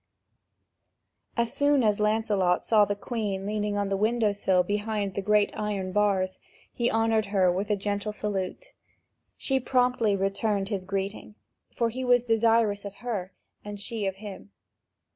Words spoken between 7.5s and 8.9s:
with a gentle salute.